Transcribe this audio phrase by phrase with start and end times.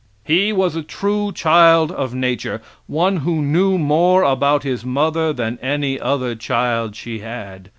[0.23, 5.59] He was a true child of nature one who knew more about his mother than
[5.61, 7.69] any other child she had.